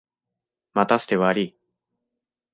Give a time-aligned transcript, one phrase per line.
[0.73, 1.55] 待たせてわりい。